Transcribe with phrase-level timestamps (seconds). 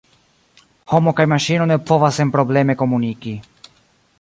[0.95, 3.35] Homo kaj maŝino ne povas senprobleme komuniki.